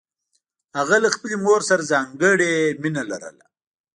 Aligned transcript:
هغه 0.77 0.95
له 1.03 1.09
خپلې 1.15 1.35
مور 1.45 1.61
سره 1.69 1.87
ځانګړې 1.91 2.53
مینه 2.81 3.03
لرله 3.09 3.45